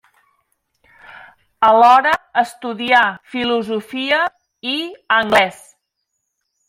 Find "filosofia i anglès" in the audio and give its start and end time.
3.35-5.61